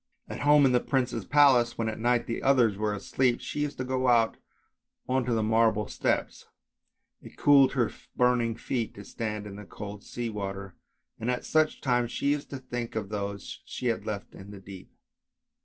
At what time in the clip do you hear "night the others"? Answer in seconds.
1.99-2.75